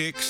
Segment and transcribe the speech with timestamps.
[0.00, 0.28] Keks.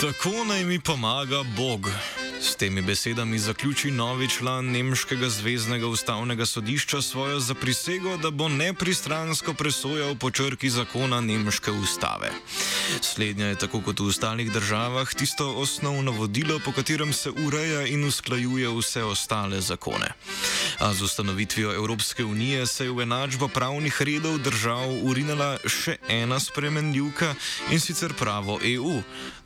[0.00, 1.86] Tako naj mi pomaga Bog.
[2.40, 9.54] S temi besedami zaključi novi član Nemškega zvezdnega ustavnega sodišča svojo zaprisego, da bo nepristransko
[9.54, 12.32] presojal po črki zakona Nemške ustave.
[13.00, 18.04] Slednja je tako kot v ostalih državah tisto osnovno vodilo, po katerem se ureja in
[18.04, 20.12] usklajuje vse ostale zakone.
[20.78, 26.40] A z ustanovitvijo Evropske unije se je v enačbo pravnih redov držav urinala še ena
[26.40, 27.34] spremenljivka
[27.70, 29.02] in sicer pravo EU.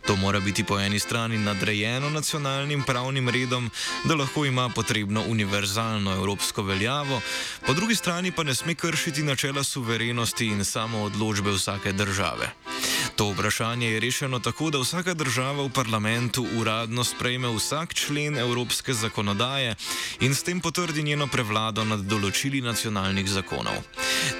[0.06, 3.70] To mora biti po eni strani nadrejeno nacionalnim pravnim redom,
[4.04, 7.20] da lahko ima potrebno univerzalno evropsko veljavo,
[7.66, 12.53] po drugi strani pa ne sme kršiti načela suverenosti in samo odločbe vsake države.
[13.16, 18.94] To vprašanje je rešeno tako, da vsaka država v parlamentu uradno sprejme vsak člen evropske
[18.94, 19.75] zakonodaje
[20.21, 23.78] in s tem potrdi njeno prevlado nad določili nacionalnih zakonov.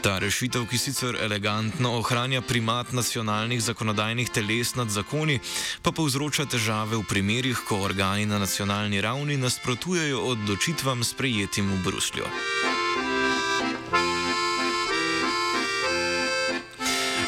[0.03, 5.39] Ta rešitev, ki sicer elegantno ohranja primat nacionalnih zakonodajnih teles nad zakoni,
[5.83, 12.27] pa povzroča težave v primerih, ko organi na nacionalni ravni nasprotujejo odločitvam sprejetim v Bruslju.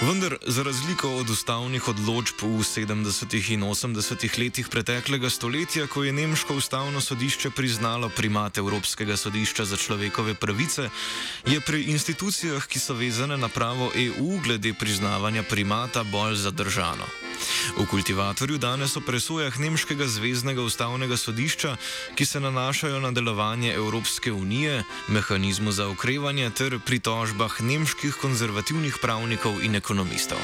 [0.07, 3.53] Vendar, za razliko od ustavnih odločb v 70.
[3.53, 4.39] in 80.
[4.39, 10.91] letih preteklega stoletja, ko je Nemško ustavno sodišče priznalo primat Evropskega sodišča za človekove pravice,
[11.47, 17.26] je pri institucijah, ki so vezane na pravo EU, glede priznavanja primata bolj zadržano.
[17.77, 21.77] V kultivatorju danes o presojah Nemškega zvezdnega ustavnega sodišča,
[22.15, 29.63] ki se nanašajo na delovanje Evropske unije, mehanizmu za okrevanje ter pritožbah nemških konzervativnih pravnikov
[29.63, 30.39] in ekonomistov.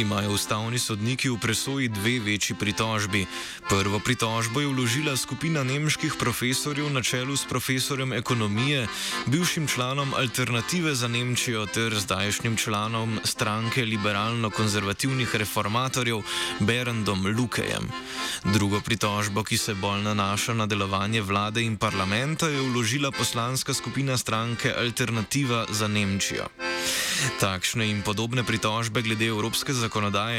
[0.00, 3.26] Imajo ustavni sodniki v presoji dve večji pritožbi.
[3.68, 8.88] Prvo pritožbo je vložila skupina nemških profesorjev na čelu s profesorjem ekonomije,
[9.26, 16.22] bivšim članom Alternative za Nemčijo ter zdajšnjim članom stranke liberalno-konzervativnih reformatorjev
[16.60, 17.88] Berendom Lukejem.
[18.44, 24.18] Drugo pritožbo, ki se bolj nanaša na delovanje vlade in parlamenta, je vložila poslanska skupina
[24.18, 26.48] stranke Alternativa za Nemčijo.
[27.40, 29.89] Takšne in podobne pritožbe glede evropske zakonodaje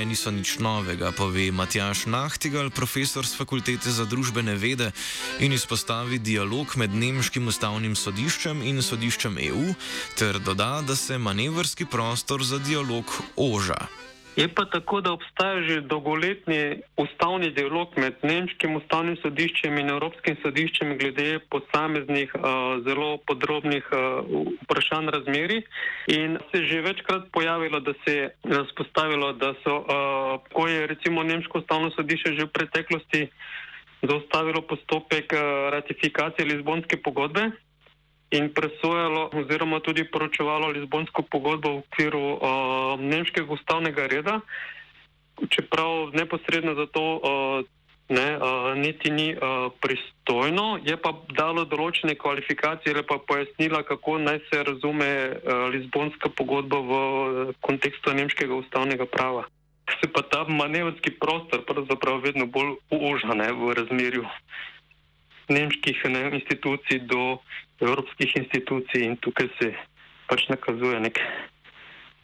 [0.05, 4.91] niso nič novega, pove Matjaš Nahtigal, profesor z fakultete za družbene vede
[5.39, 9.75] in izpostavi dialog med Nemškim ustavnim sodiščem in sodiščem EU,
[10.15, 14.10] ter doda, da se manevrski prostor za dialog oža.
[14.35, 20.37] Je pa tako, da obstaja že dolgoletni ustavni dialog med Nemškim ustavnim sodiščem in Evropskim
[20.39, 24.23] sodiščem glede posameznih uh, zelo podrobnih uh,
[24.63, 25.59] vprašanj razmeri.
[26.15, 30.87] In se je že večkrat pojavilo, da se je razpostavilo, da so, uh, ko je
[30.87, 33.27] recimo Nemško ustavno sodišče že v preteklosti
[34.01, 37.51] zaustavilo postopek uh, ratifikacije Lizbonske pogodbe
[38.31, 42.39] in presojalo oziroma tudi poročevalo Lizbonsko pogodbo v okviru uh,
[42.99, 44.39] nemškega ustavnega reda,
[45.49, 47.67] čeprav neposredno za to uh,
[48.09, 54.17] ne, uh, niti ni uh, pristojno, je pa dalo določene kvalifikacije ali pa pojasnila, kako
[54.23, 56.93] naj se razume uh, Lizbonska pogodba v
[57.59, 59.43] kontekstu nemškega ustavnega prava.
[59.99, 64.23] Se pa ta manevrski prostor pravzaprav vedno bolj uožane v razmerju
[65.51, 67.39] nemških ne, institucij do
[67.81, 69.73] evropskih institucij in tukaj se
[70.27, 71.19] pač nakazuje nek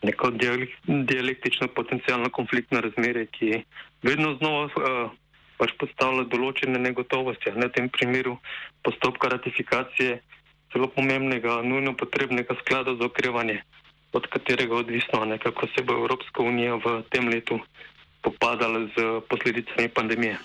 [0.04, 3.64] neko dialek- dialektično potencijalno konfliktno razmerje, ki
[4.06, 5.12] vedno znova uh,
[5.58, 7.54] pač postavlja določene negotovosti.
[7.58, 8.38] Na tem primeru
[8.86, 10.20] postopka ratifikacije
[10.74, 13.62] zelo pomembnega, nujno potrebnega sklada za okrevanje,
[14.14, 17.60] od katerega odvisno, ne, kako se bo Evropska unija v tem letu
[18.22, 20.38] popadala z posledicami pandemije.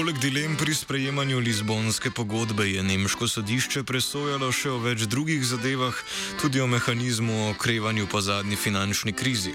[0.00, 5.92] Poleg dilem pri sprejemanju Lizbonske pogodbe je nemško sodišče presojalo še o več drugih zadevah,
[6.40, 9.52] tudi o mehanizmu o okrevanju po zadnji finančni krizi.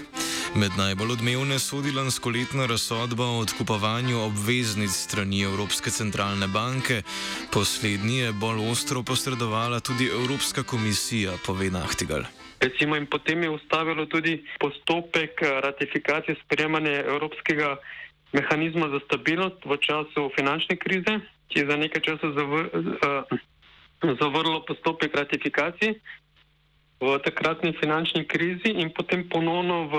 [0.54, 7.02] Med najbolj odmevne sodi lanskoletna razsodba o odkupovanju obveznic strani Evropske centralne banke,
[7.50, 12.22] poslednji je bolj ostro posredovala tudi Evropska komisija, pove Nachtigal.
[12.62, 17.76] Recimo, in potem je ustavilo tudi postopek eh, ratifikacije sprejemanja Evropskega
[18.32, 23.38] mehanizma za stabilnost v času finančne krize, ki je za nekaj časa zavr, uh,
[24.02, 26.00] zavrlo postopek ratifikacije
[27.00, 29.96] v takratni finančni krizi in potem ponovno v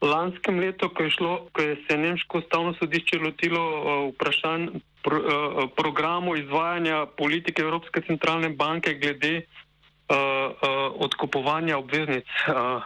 [0.00, 5.18] lanskem letu, ko je, šlo, ko je se Nemško ustavno sodišče lotilo uh, vprašanj pro,
[5.20, 12.80] uh, programu izvajanja politike Evropske centralne banke glede uh, uh, odkupovanja obveznic uh,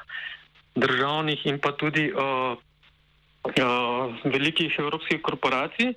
[0.74, 2.58] državnih in pa tudi uh,
[4.24, 5.94] velikih evropskih korporacij.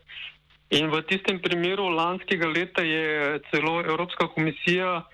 [0.70, 5.08] In v tistem primeru lanskega leta je celo Evropska komisija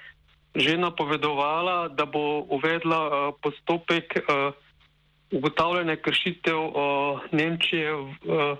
[0.53, 4.53] že napovedovala, da bo uvedla uh, postopek uh,
[5.33, 6.73] ugotavljanja kršitev uh,
[7.33, 8.57] Nemčije v,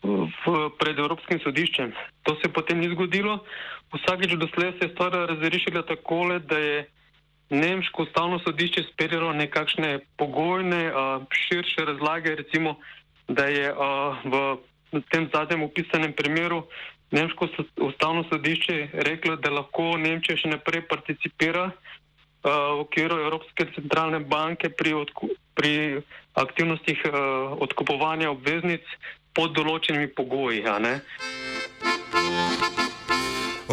[0.00, 1.92] v, pred Evropskim sodiščem.
[2.24, 3.44] To se potem ni zgodilo.
[3.92, 6.88] Vsakeč doslej se je stvar razrešila takole, da je
[7.50, 12.76] Nemško ustavno sodišče sprejelo nekakšne pogojne, uh, širše razlage, recimo,
[13.28, 14.22] da je uh,
[14.92, 16.62] v tem zadnjem opisanem primeru
[17.10, 21.74] Nemško ustavno sodišče reklo, da lahko Nemčija še naprej participira uh,
[22.46, 26.02] v okviru Evropske centralne banke pri, odku, pri
[26.38, 28.86] aktivnostih uh, odkupovanja obveznic
[29.34, 30.62] pod določenimi pogoji.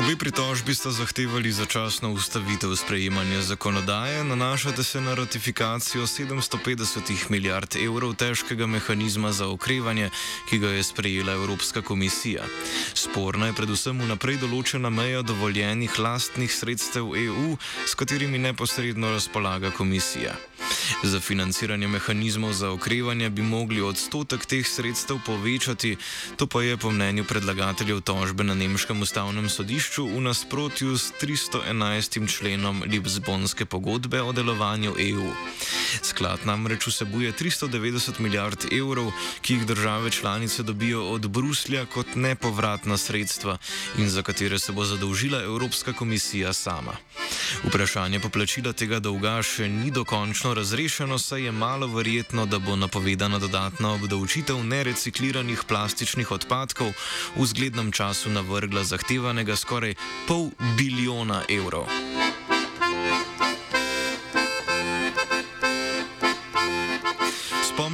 [0.07, 8.15] Obe pritožbi sta zahtevali začasno ustavitev sprejemanja zakonodaje, nanašate se na ratifikacijo 750 milijard evrov
[8.15, 10.09] težkega mehanizma za okrevanje,
[10.49, 12.43] ki ga je sprejela Evropska komisija.
[12.93, 20.39] Sporna je predvsem vnaprej določena meja dovoljenih lastnih sredstev EU, s katerimi neposredno razpolaga komisija.
[21.03, 25.97] Za financiranje mehanizmov za okrevanje bi mogli odstotek teh sredstev povečati,
[26.35, 32.37] to pa je po mnenju predlagateljev tožbe na Nemškem ustavnem sodišču v nasprotju s 311.
[32.37, 35.31] členom Lizbonske pogodbe o delovanju EU.
[36.01, 39.11] Sklad namreč vsebuje 390 milijard evrov,
[39.41, 43.57] ki jih države članice dobijo od Bruslja kot nepovratna sredstva
[43.97, 46.97] in za katere se bo zadolžila Evropska komisija sama.
[47.63, 53.39] Vprašanje poplačila tega dolga še ni dokončno razrešeno, saj je malo verjetno, da bo napovedana
[53.39, 56.91] dodatna obdavčitev nerecikliranih plastičnih odpadkov
[57.35, 59.86] v zglednem času navrgla zahtevanega skoraj
[60.27, 61.85] pol bilijona evrov.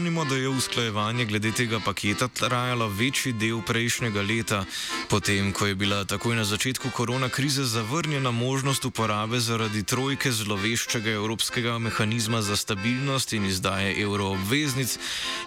[0.03, 4.65] Spomnimo, da je usklajevanje glede tega paketa trajalo večji del prejšnjega leta,
[5.09, 11.09] potem ko je bila takoj na začetku korona krize zavrnjena možnost uporabe zaradi trojke zloveščega
[11.09, 14.97] evropskega mehanizma za stabilnost in izdaje evroobveznic,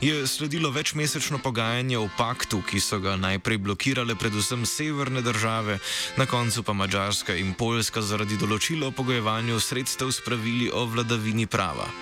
[0.01, 5.79] je sledilo večmesečno pogajanje o paktu, ki so ga najprej blokirale predvsem severne države,
[6.17, 11.47] na koncu pa Mačarska in Poljska zaradi določila o pogojevanju sredstev s pravili o vladavini
[11.47, 11.93] prava.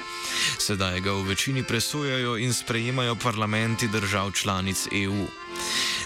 [0.59, 5.27] Sedaj ga v večini presojajo in sprejemajo parlamenti držav članic EU.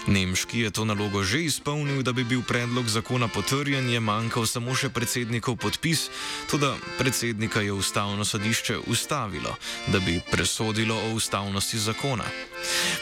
[0.09, 4.73] Nemški je to nalogo že izpolnil, da bi bil predlog zakona potrjen, je manjkal samo
[4.73, 6.09] še predsednikov podpis,
[6.49, 9.53] tudi predsednika je ustavno sodišče ustavilo,
[9.87, 12.25] da bi presodilo o ustavnosti zakona.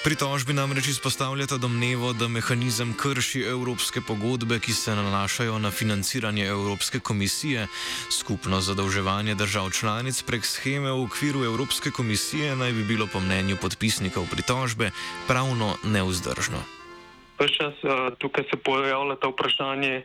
[0.03, 6.99] Pritožbi namreč izpostavljata domnevo, da mehanizem krši evropske pogodbe, ki se nanašajo na financiranje Evropske
[6.99, 7.67] komisije,
[8.11, 13.57] skupno zadolževanje držav članic prek scheme v okviru Evropske komisije naj bi bilo po mnenju
[13.61, 14.91] podpisnikov pritožbe
[15.27, 16.76] pravno neuzdržno.
[17.37, 20.03] Ves čas uh, tukaj se pojavlja ta vprašanje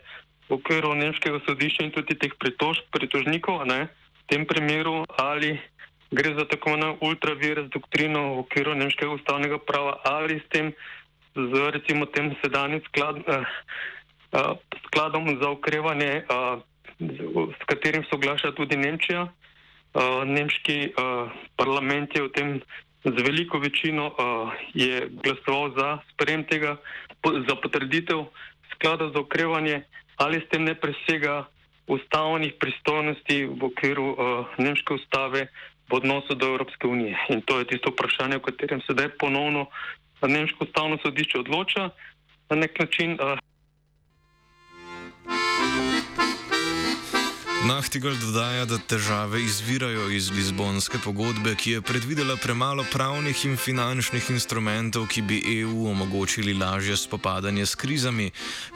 [0.48, 5.56] v okviru nemškega sodišča in tudi teh pritožb, pritožnikov, ne, v tem primeru ali
[6.12, 10.72] gre za tako imenovano ultravirus doktrino v okviru nemškega ustavnega prava ali s tem,
[11.32, 13.48] z recimo tem sedanjim sklad, uh,
[14.36, 14.52] uh,
[14.88, 16.60] skladom za ukrevanje, uh,
[17.56, 19.32] s katerim soglaša tudi Nemčija.
[19.92, 22.48] Uh, nemški uh, parlament je v tem
[23.04, 26.76] z veliko večino uh, je glasoval za sprejem tega,
[27.48, 28.24] za potrditev
[28.74, 29.82] sklada za okrevanje,
[30.16, 31.46] ali s tem ne presega
[31.86, 34.18] ustavnih pristojnosti v okviru uh,
[34.58, 35.46] nemške ustave
[35.90, 37.18] v odnosu do Evropske unije.
[37.28, 39.66] In to je tisto vprašanje, o katerem sedaj ponovno
[40.22, 41.90] nemško ustavno sodišče odloča
[42.50, 43.18] na nek način.
[43.18, 43.38] Uh,
[47.62, 54.30] Nachtigal dodaja, da težave izvirajo iz Lizbonske pogodbe, ki je predvidela premalo pravnih in finančnih
[54.34, 58.30] instrumentov, ki bi EU omogočili lažje spopadanje s krizami.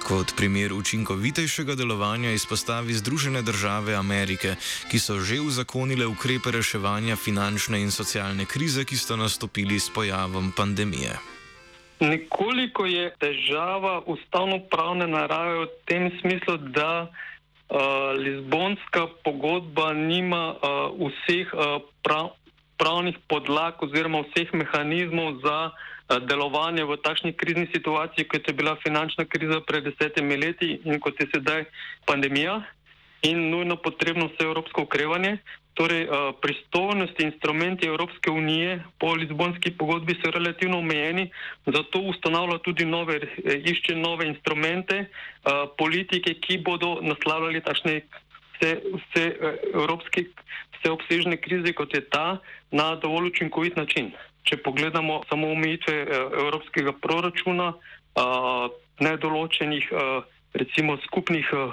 [0.06, 4.54] Kot primer učinkovitejšega delovanja izpostavi Združene države Amerike,
[4.90, 10.52] ki so že uzakonile ukrepe reševanja finančne in socialne krize, ki sta nastopili s pojavom
[10.56, 11.18] pandemije.
[12.00, 17.10] Nekoliko je težava ustavno-pravne narave v tem smislu, da
[17.68, 22.30] uh, Lizbonska pogodba nima uh, vseh uh, prav,
[22.78, 28.76] pravnih podlag oziroma vseh mehanizmov za uh, delovanje v takšni krizni situaciji, kot je bila
[28.82, 31.64] finančna kriza pred desetimi leti in kot je sedaj
[32.06, 32.62] pandemija
[33.22, 35.38] in nujno potrebno vse evropsko ukrevanje.
[35.76, 36.06] Torej,
[36.40, 41.30] pristojnosti in instrumenti Evropske unije po Lizbonski pogodbi so relativno omejeni,
[41.66, 45.04] zato ustanavlja tudi nove, išče nove instrumente,
[45.78, 48.00] politike, ki bodo naslavljali takšne
[48.56, 49.24] vse, vse
[49.74, 50.24] evropske,
[50.78, 52.38] vse obsežne krize, kot je ta,
[52.70, 54.14] na dovolj učinkovit način.
[54.48, 56.06] Če pogledamo samo omejitve
[56.40, 57.72] evropskega proračuna,
[59.00, 59.92] nedoločenih
[60.54, 61.70] recimo skupnih eh,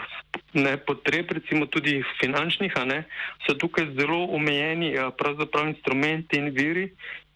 [0.53, 3.03] ne, potreb, recimo tudi finančnih, ne,
[3.45, 6.91] so tukaj zelo omejeni eh, pravzaprav instrumenti in viri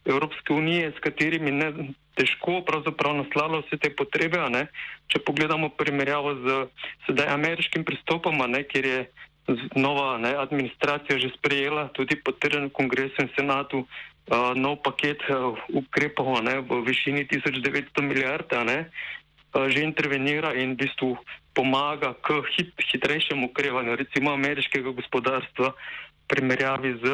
[0.07, 1.73] Evropske unije, s katerimi ne
[2.15, 4.39] težko pravzaprav naslavlja vse te potrebe.
[4.49, 4.67] Ne.
[5.11, 6.59] Če pogledamo primerjavo z
[7.05, 9.01] sedaj ameriškim pristopom, ne, kjer je
[9.75, 15.55] nova ne, administracija že sprejela tudi potrjen v kongresu in senatu uh, nov paket uh,
[15.71, 19.16] ukrepov ne, v višini 1900 milijard, ne, Eh,
[19.55, 21.17] že intervenira in v bistvu
[21.55, 27.05] pomaga k hit, hitrejšemu ukrevanju, recimo ameriškega gospodarstva, v primerjavi z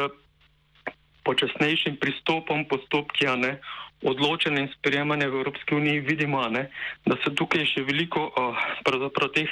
[1.23, 3.59] počasnejšim pristopom, postopki, ne
[4.03, 6.67] odločene in sprejemanje v Evropski uniji, vidimo, ne,
[7.07, 9.47] da se tukaj še veliko uh, pravzaprav teh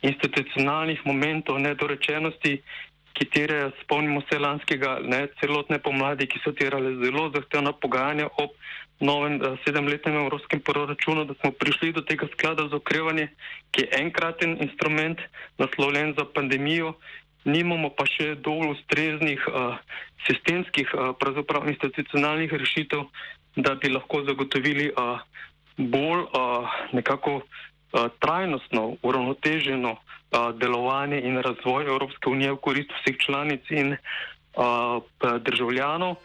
[0.00, 2.62] institucionalnih momentov nedorečenosti,
[3.12, 8.54] ki tere, spomnimo se lanskega, ne, celotne pomladi, ki so terale zelo zahtevna pogajanja ob
[9.00, 13.28] novem eh, sedemletnem evropskem proračunu, da smo prišli do tega sklada za okrevanje,
[13.72, 15.18] ki je enkraten instrument
[15.58, 16.94] naslovljen za pandemijo,
[17.44, 19.78] nimamo pa še dovolj ustreznih uh,
[20.26, 23.06] sistemskih, uh, pravzaprav institucionalnih rešitev,
[23.56, 25.22] da bi lahko zagotovili uh,
[25.80, 33.16] bolj uh, nekako uh, trajnostno, uravnoteženo uh, delovanje in razvoj Evropske unije v korist vseh
[33.24, 35.00] članic in uh,
[35.40, 36.20] državljanov.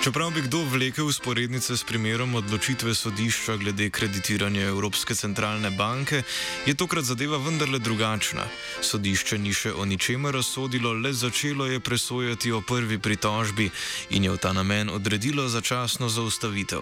[0.00, 6.22] Čeprav bi kdo vlekel usporednice s primerom odločitve sodišča glede kreditiranja Evropske centralne banke,
[6.66, 8.46] je tokrat zadeva vendarle drugačna.
[8.80, 13.68] Sodišče ni še o ničemer razsodilo, le začelo je presojati o prvi pritožbi
[14.10, 16.80] in je v ta namen odredilo začasno zaustavitev.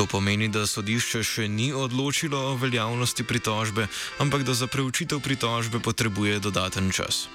[0.00, 3.84] To pomeni, da sodišče še ni odločilo o veljavnosti pritožbe,
[4.18, 7.28] ampak da za preučitev pritožbe potrebuje dodaten čas.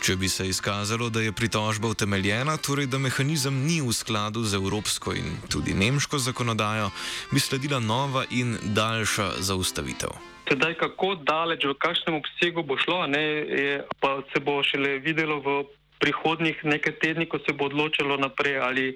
[0.00, 4.61] Če bi se izkazalo, da je pritožba utemeljena, torej da mehanizem ni v skladu z
[4.62, 6.90] evropsko in tudi nemško zakonodajo,
[7.30, 10.14] bi sledila nova in daljša zaustavitev.
[10.48, 15.38] Sedaj, kako daleč, v kakšnem obsegu bo šlo, ne, je, pa se bo šele videlo
[15.40, 15.62] v
[16.02, 18.86] prihodnih nekaj tednih, ko se bo odločilo naprej ali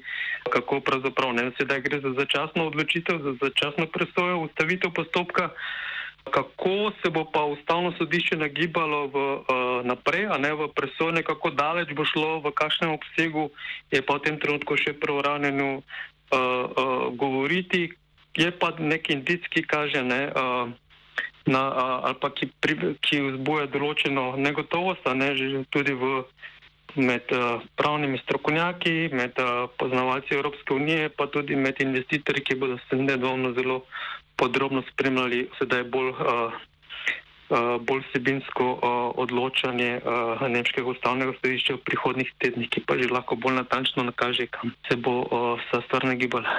[0.51, 1.33] kako pravzaprav.
[1.39, 1.51] Ne.
[1.59, 5.55] Sedaj gre za začasno odločitev, za začasno presojo, ustavitev postopka.
[6.31, 11.51] Kako se bo pa ustavno sodišče nagibalo v, uh, naprej, a ne v presojne, kako
[11.51, 13.51] daleč bo šlo, v kakšnem obsegu,
[13.95, 15.85] je pa v tem trenutku še preuranjeno uh,
[16.35, 17.95] uh, govoriti.
[18.37, 20.67] Je pa nek indic, ki kaže, ne, uh,
[21.47, 26.27] na, uh, ali pa ki, pri, ki vzbuja določeno negotovost, ne že tudi v,
[26.99, 32.83] med uh, pravnimi strokovnjaki, med uh, poznavalci Evropske unije, pa tudi med investitorji, ki bodo
[32.89, 33.85] se nedvomno zelo
[34.37, 36.53] podrobno spremljali sedaj bolj, uh,
[37.81, 38.81] bolj sebinsko uh,
[39.17, 44.47] odločanje uh, Nemškega ustavnega sodišča v prihodnih tednih, ki pa že lahko bolj natančno nakaže,
[44.47, 46.51] kam se bo uh, vsa stvar nagibala.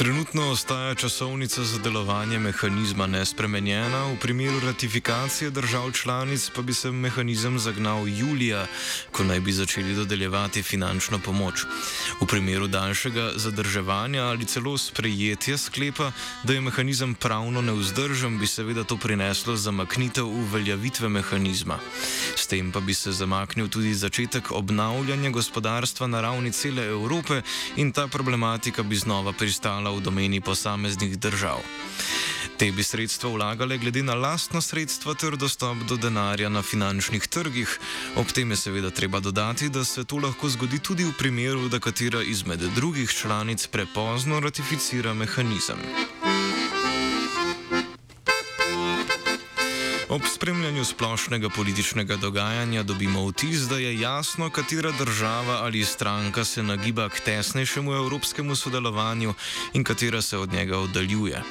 [0.00, 6.90] Trenutno ostaja časovnica za delovanje mehanizma nespremenjena, v primeru ratifikacije držav članic pa bi se
[6.90, 8.66] mehanizem zagnal julija,
[9.12, 11.64] ko naj bi začeli dodeljevati finančno pomoč.
[12.20, 16.12] V primeru daljšega zadrževanja ali celo sprejetja sklepa,
[16.44, 21.78] da je mehanizem pravno neuzdržen, bi seveda to prineslo zamaknitev uveljavitve mehanizma.
[22.36, 27.42] S tem pa bi se zamaknil tudi začetek obnavljanja gospodarstva na ravni cele Evrope
[27.76, 31.60] in ta problematika bi znova pristala v domeni posameznih držav.
[32.60, 37.78] Te bi sredstva vlagale glede na lastna sredstva ter dostop do denarja na finančnih trgih.
[38.16, 41.80] Ob tem je seveda treba dodati, da se to lahko zgodi tudi v primeru, da
[41.80, 45.80] katera izmed drugih članic prepozno ratificira mehanizem.
[50.10, 56.62] Ob spremljanju splošnega političnega dogajanja dobimo vtis, da je jasno, katera država ali stranka se
[56.62, 59.34] nagiba k tesnejšemu evropskemu sodelovanju
[59.72, 61.42] in katera se od njega oddaljuje.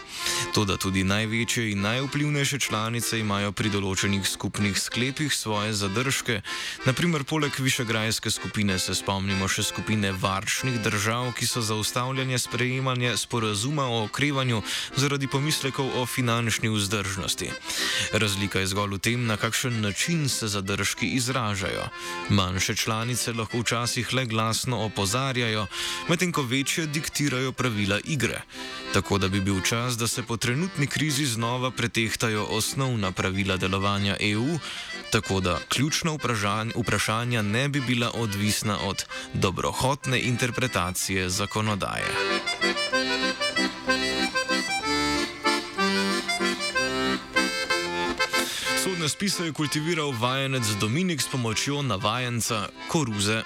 [0.53, 6.41] To, da tudi največje in najvplivnejše članice imajo pri določenih skupnih sklepih svoje zadržke,
[6.85, 13.87] naprimer poleg Višegrajske skupine se spomnimo še skupine varčnih držav, ki so zaustavljanje sprejemanja sporazuma
[13.87, 14.61] o okrevanju
[14.95, 17.51] zaradi pomislekov o finančni vzdržnosti.
[18.11, 21.85] Razlika je zgolj v tem, na kakšen način se zadržki izražajo.
[22.29, 25.67] Manjše članice lahko včasih le glasno opozarjajo,
[26.09, 28.41] medtem ko večje diktirajo pravila igre.
[28.93, 34.17] Tako da bi bil čas, da se po trenutni krizi znova pretehtajo osnovna pravila delovanja
[34.19, 34.57] EU,
[35.11, 36.17] tako da ključna
[36.75, 42.05] vprašanja ne bi bila odvisna od dobrohotne interpretacije zakonodaje.
[49.09, 53.43] Spise je kultiviral vajenec Dominik s pomočjo navajenca Koruze